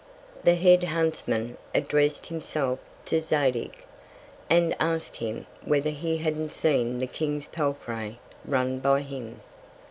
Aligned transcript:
The 0.43 0.55
Head 0.55 0.85
Huntsman 0.85 1.59
address'd 1.75 2.25
himself 2.25 2.79
to 3.05 3.21
Zadig, 3.21 3.83
and 4.49 4.75
ask'd 4.79 5.17
him, 5.17 5.45
whether 5.63 5.91
he 5.91 6.17
hadn't 6.17 6.49
seen 6.53 6.97
the 6.97 7.05
King's 7.05 7.47
Palfrey 7.47 8.17
run 8.43 8.79
by 8.79 9.01
him. 9.01 9.41